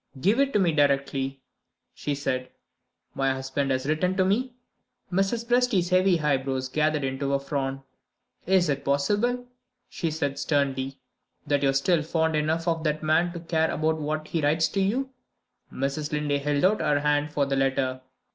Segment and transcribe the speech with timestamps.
[0.19, 1.43] "Give it to me directly,"
[1.93, 2.49] she said;
[3.13, 4.55] "my husband has written to me."
[5.13, 5.45] Mrs.
[5.45, 7.83] Presty's heavy eyebrows gathered into a frown.
[8.47, 9.45] "Is it possible,"
[9.89, 10.97] she asked sternly,
[11.45, 14.67] "that you are still fond enough of that man to care about what he writes
[14.69, 15.11] to you?"
[15.71, 16.11] Mrs.
[16.11, 18.01] Linley held out her hand for the letter.